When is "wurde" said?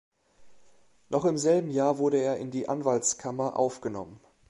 1.99-2.17